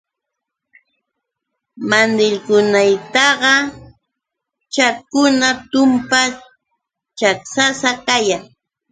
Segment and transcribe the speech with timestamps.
[1.89, 3.53] Mandilllaykunaqa
[4.73, 6.21] chaykuna tumpa
[7.19, 8.43] chaksasa kayan.